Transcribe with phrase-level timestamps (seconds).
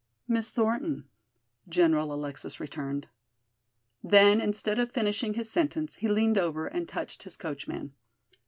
[0.27, 1.07] "Miss Thornton,"
[1.69, 3.07] General Alexis returned.
[4.03, 7.93] Then instead of finishing his sentence he leaned over and touched his coachman.